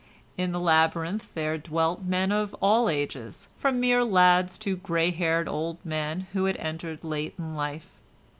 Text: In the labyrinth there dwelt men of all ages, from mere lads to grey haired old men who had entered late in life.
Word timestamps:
In 0.35 0.51
the 0.51 0.59
labyrinth 0.59 1.35
there 1.35 1.59
dwelt 1.59 2.01
men 2.03 2.31
of 2.31 2.55
all 2.59 2.89
ages, 2.89 3.49
from 3.55 3.79
mere 3.79 4.03
lads 4.03 4.57
to 4.57 4.75
grey 4.75 5.11
haired 5.11 5.47
old 5.47 5.77
men 5.85 6.25
who 6.33 6.45
had 6.45 6.57
entered 6.57 7.03
late 7.03 7.35
in 7.37 7.55
life. 7.55 7.91